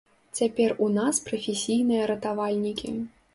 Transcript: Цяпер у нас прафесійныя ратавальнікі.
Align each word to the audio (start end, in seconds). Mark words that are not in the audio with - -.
Цяпер 0.37 0.71
у 0.85 0.87
нас 0.95 1.19
прафесійныя 1.27 2.09
ратавальнікі. 2.13 2.91